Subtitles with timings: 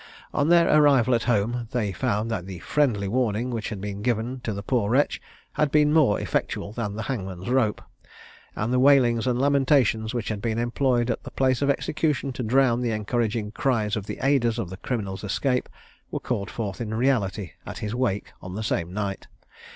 [0.33, 4.39] On their arrival at home, they found that the "friendly" warning which had been given
[4.39, 5.21] to the poor wretch,
[5.53, 7.83] had been more effectual than the hangman's rope;
[8.55, 12.41] and the wailings and lamentations which had been employed at the place of execution to
[12.41, 15.69] drown the encouraging cries of the aiders of the criminal's escape,
[16.09, 19.27] were called forth in reality at his wake on the same night.